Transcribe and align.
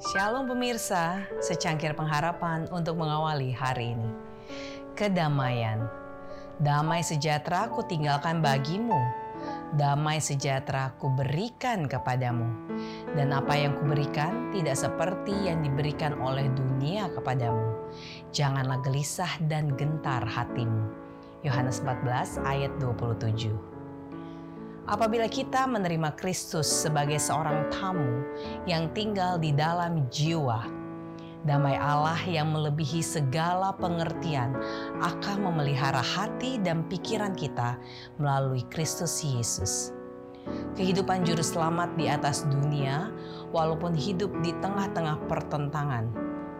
Shalom 0.00 0.48
pemirsa, 0.48 1.28
secangkir 1.44 1.92
pengharapan 1.92 2.64
untuk 2.72 2.96
mengawali 2.96 3.52
hari 3.52 3.92
ini. 3.92 4.08
Kedamaian. 4.96 5.84
Damai 6.56 7.04
sejahtera 7.04 7.68
ku 7.68 7.84
tinggalkan 7.84 8.40
bagimu. 8.40 8.96
Damai 9.76 10.16
sejahtera 10.24 10.96
ku 10.96 11.12
berikan 11.12 11.84
kepadamu. 11.84 12.48
Dan 13.12 13.36
apa 13.36 13.52
yang 13.52 13.76
kuberikan 13.76 14.48
tidak 14.56 14.80
seperti 14.80 15.36
yang 15.36 15.60
diberikan 15.60 16.16
oleh 16.16 16.48
dunia 16.48 17.12
kepadamu. 17.12 17.92
Janganlah 18.32 18.80
gelisah 18.80 19.36
dan 19.52 19.76
gentar 19.76 20.24
hatimu. 20.24 20.96
Yohanes 21.44 21.84
14 21.84 22.40
ayat 22.48 22.72
27. 22.80 23.79
Apabila 24.88 25.28
kita 25.28 25.68
menerima 25.68 26.16
Kristus 26.16 26.64
sebagai 26.64 27.20
seorang 27.20 27.68
tamu 27.68 28.24
yang 28.64 28.88
tinggal 28.96 29.36
di 29.36 29.52
dalam 29.52 30.08
jiwa, 30.08 30.64
damai 31.44 31.76
Allah 31.76 32.20
yang 32.24 32.52
melebihi 32.52 33.04
segala 33.04 33.76
pengertian 33.76 34.56
akan 35.04 35.36
memelihara 35.52 36.00
hati 36.00 36.56
dan 36.60 36.84
pikiran 36.88 37.36
kita 37.36 37.76
melalui 38.16 38.64
Kristus 38.72 39.20
Yesus. 39.20 39.92
Kehidupan 40.74 41.28
juru 41.28 41.44
selamat 41.44 42.00
di 42.00 42.08
atas 42.08 42.48
dunia, 42.48 43.12
walaupun 43.52 43.92
hidup 43.92 44.32
di 44.40 44.56
tengah-tengah 44.64 45.28
pertentangan, 45.28 46.08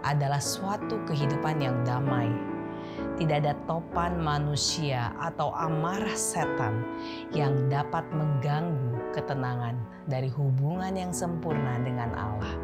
adalah 0.05 0.41
suatu 0.41 1.01
kehidupan 1.09 1.61
yang 1.61 1.77
damai 1.85 2.29
tidak 3.21 3.45
ada 3.45 3.55
topan 3.69 4.17
manusia 4.17 5.13
atau 5.21 5.53
amarah 5.53 6.17
setan 6.17 6.81
yang 7.37 7.69
dapat 7.69 8.05
mengganggu 8.17 9.13
ketenangan 9.13 9.77
dari 10.09 10.33
hubungan 10.33 10.97
yang 10.97 11.13
sempurna 11.13 11.77
dengan 11.85 12.11
Allah. 12.17 12.55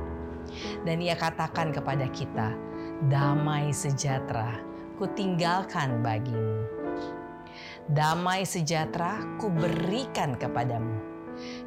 Dan 0.87 1.05
ia 1.05 1.13
katakan 1.19 1.75
kepada 1.75 2.09
kita, 2.09 2.57
damai 3.13 3.75
sejahtera 3.75 4.57
kutinggalkan 4.97 6.01
bagimu. 6.01 6.65
Damai 7.93 8.43
sejahtera 8.49 9.21
kuberikan 9.37 10.35
kepadamu. 10.35 10.97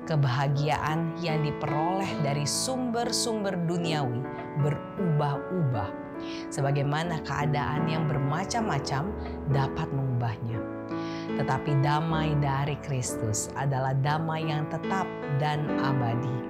Kebahagiaan 0.09 1.13
yang 1.21 1.45
diperoleh 1.45 2.09
dari 2.25 2.41
sumber-sumber 2.49 3.53
duniawi 3.69 4.25
berubah-ubah 4.65 6.08
sebagaimana 6.49 7.21
keadaan 7.23 7.87
yang 7.87 8.07
bermacam-macam 8.07 9.11
dapat 9.53 9.87
mengubahnya. 9.91 10.59
Tetapi 11.37 11.85
damai 11.85 12.33
dari 12.41 12.75
Kristus 12.81 13.53
adalah 13.53 13.93
damai 14.01 14.49
yang 14.49 14.65
tetap 14.67 15.05
dan 15.37 15.63
abadi. 15.79 16.49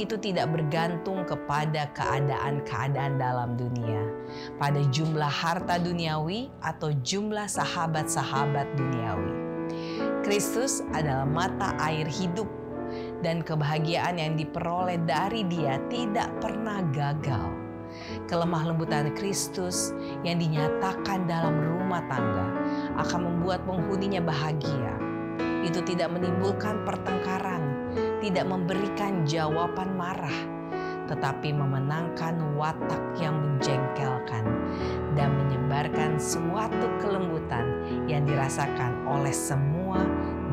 Itu 0.00 0.16
tidak 0.16 0.48
bergantung 0.56 1.28
kepada 1.28 1.92
keadaan-keadaan 1.92 3.20
dalam 3.20 3.60
dunia, 3.60 4.00
pada 4.56 4.80
jumlah 4.88 5.28
harta 5.28 5.76
duniawi 5.76 6.48
atau 6.64 6.90
jumlah 7.04 7.44
sahabat-sahabat 7.44 8.66
duniawi. 8.80 9.34
Kristus 10.24 10.80
adalah 10.96 11.28
mata 11.28 11.76
air 11.80 12.08
hidup 12.08 12.48
dan 13.20 13.44
kebahagiaan 13.44 14.16
yang 14.16 14.34
diperoleh 14.34 15.00
dari 15.04 15.44
Dia 15.46 15.76
tidak 15.92 16.28
pernah 16.40 16.80
gagal 16.90 17.59
kelemah 18.30 18.70
lembutan 18.70 19.10
Kristus 19.18 19.90
yang 20.22 20.38
dinyatakan 20.38 21.26
dalam 21.26 21.58
rumah 21.58 21.98
tangga 22.06 22.46
akan 23.02 23.20
membuat 23.26 23.66
penghuninya 23.66 24.22
bahagia. 24.22 24.94
Itu 25.66 25.82
tidak 25.82 26.14
menimbulkan 26.14 26.86
pertengkaran, 26.86 27.90
tidak 28.22 28.46
memberikan 28.46 29.26
jawaban 29.26 29.98
marah, 29.98 30.38
tetapi 31.10 31.50
memenangkan 31.50 32.54
watak 32.54 33.02
yang 33.18 33.34
menjengkelkan 33.34 34.46
dan 35.18 35.34
menyebarkan 35.34 36.16
suatu 36.22 36.86
kelembutan 37.02 37.66
yang 38.06 38.22
dirasakan 38.22 39.10
oleh 39.10 39.34
semua 39.34 39.98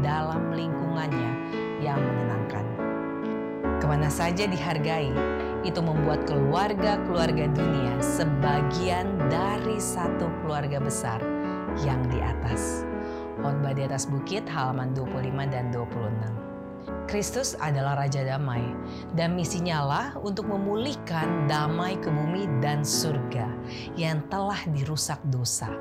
dalam 0.01 0.49
lingkungannya 0.49 1.31
yang 1.79 2.01
menyenangkan. 2.01 2.65
Ke 3.77 3.85
mana 3.85 4.09
saja 4.09 4.49
dihargai, 4.49 5.13
itu 5.67 5.83
membuat 5.83 6.23
keluarga-keluarga 6.23 7.51
dunia 7.51 7.99
sebagian 7.99 9.19
dari 9.27 9.75
satu 9.75 10.31
keluarga 10.39 10.79
besar 10.79 11.19
yang 11.83 11.99
di 12.07 12.23
atas. 12.23 12.87
Khotbah 13.43 13.75
di 13.75 13.83
atas 13.83 14.07
bukit 14.07 14.47
halaman 14.47 14.95
25 14.95 15.51
dan 15.51 15.69
26. 15.75 16.47
Kristus 17.07 17.55
adalah 17.59 17.99
Raja 17.99 18.23
Damai 18.23 18.63
dan 19.15 19.35
misinya 19.35 19.83
lah 19.83 20.07
untuk 20.19 20.47
memulihkan 20.47 21.47
damai 21.47 21.95
ke 21.99 22.07
bumi 22.11 22.47
dan 22.63 22.83
surga 22.83 23.47
yang 23.95 24.23
telah 24.27 24.59
dirusak 24.71 25.19
dosa. 25.31 25.71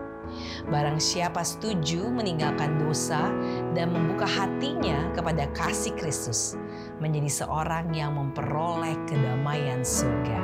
Barang 0.70 0.98
siapa 0.98 1.42
setuju 1.46 2.10
meninggalkan 2.10 2.78
dosa 2.82 3.30
dan 3.74 3.94
membuka 3.94 4.26
hatinya 4.26 5.10
kepada 5.14 5.46
kasih 5.54 5.94
Kristus, 5.94 6.58
menjadi 7.00 7.44
seorang 7.44 7.92
yang 7.92 8.16
memperoleh 8.16 8.96
kedamaian 9.04 9.84
surga. 9.84 10.40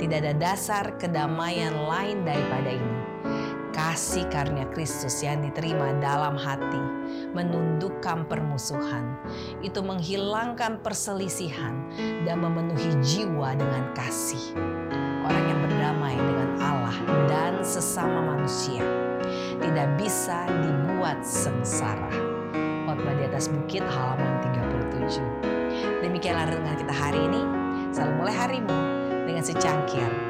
Tidak 0.00 0.18
ada 0.24 0.32
dasar 0.36 0.96
kedamaian 0.96 1.76
lain 1.76 2.24
daripada 2.24 2.70
ini. 2.72 2.96
Kasih 3.72 4.26
karunia 4.32 4.66
Kristus 4.74 5.22
yang 5.22 5.44
diterima 5.44 5.94
dalam 6.02 6.34
hati 6.34 6.82
menundukkan 7.30 8.26
permusuhan. 8.26 9.14
Itu 9.62 9.84
menghilangkan 9.84 10.82
perselisihan 10.82 11.76
dan 12.26 12.42
memenuhi 12.42 12.90
jiwa 13.04 13.54
dengan 13.54 13.92
kasih. 13.94 14.56
Orang 15.22 15.44
yang 15.46 15.60
berdamai 15.62 16.16
dengan 16.16 16.50
Allah 16.58 16.98
dan 17.28 17.60
sesama 17.62 18.34
manusia 18.34 18.82
tidak 19.60 19.88
bisa 20.00 20.48
dibuat 20.64 21.20
sengsara. 21.22 22.10
Khotbah 22.88 23.14
di 23.20 23.24
atas 23.28 23.52
bukit 23.52 23.84
halaman 23.84 24.32
37. 24.88 25.57
Demikianlah 26.04 26.50
renungan 26.50 26.76
kita 26.76 26.94
hari 26.94 27.20
ini. 27.24 27.42
Selalu 27.94 28.12
mulai 28.20 28.34
harimu 28.36 28.78
dengan 29.24 29.42
secangkir 29.42 30.27